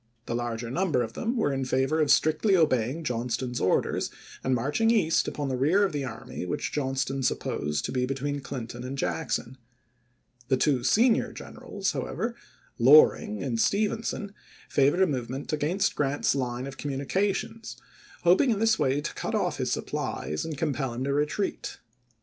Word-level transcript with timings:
The 0.25 0.33
larger 0.33 0.71
number 0.71 1.03
of 1.03 1.13
them 1.13 1.37
were 1.37 1.53
in 1.53 1.63
favor 1.63 2.01
of 2.01 2.09
strictly 2.09 2.57
obeying 2.57 3.03
Johnston's 3.03 3.59
orders 3.61 4.09
and 4.43 4.55
marching 4.55 4.89
east 4.89 5.27
upon 5.27 5.47
the 5.47 5.55
rear 5.55 5.83
of 5.83 5.91
the 5.91 6.05
army 6.05 6.43
which 6.43 6.71
Johnston 6.71 7.21
supposed 7.21 7.85
to 7.85 7.91
be 7.91 8.07
between 8.07 8.39
Clinton 8.39 8.83
and 8.83 8.97
Jackson; 8.97 9.59
the 10.47 10.57
two 10.57 10.83
senior 10.83 11.31
generals, 11.31 11.91
however, 11.91 12.35
Loring 12.79 13.43
and 13.43 13.61
Stevenson, 13.61 14.33
favored 14.69 15.03
a 15.03 15.05
movement 15.05 15.53
against 15.53 15.93
Grant's 15.95 16.33
line 16.33 16.65
of 16.65 16.77
communications, 16.77 17.77
hoping 18.23 18.49
in 18.49 18.57
this 18.57 18.79
way 18.79 19.01
to 19.01 19.13
cut 19.13 19.35
off 19.35 19.57
his 19.57 19.71
supplies 19.71 20.43
and 20.43 20.57
compel 20.57 20.95
him 20.95 21.03
to 21.03 21.13
retreat. 21.13 21.77